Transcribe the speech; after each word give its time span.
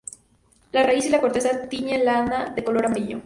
La 0.71 0.81
raíz 0.81 1.05
y 1.05 1.09
la 1.09 1.21
corteza 1.21 1.69
tiñe 1.69 2.03
lana 2.03 2.49
de 2.49 2.63
color 2.63 2.87
amarillo. 2.87 3.19